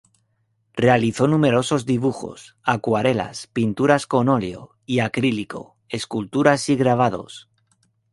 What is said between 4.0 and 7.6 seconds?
con óleo y acrílico, esculturas y grabados.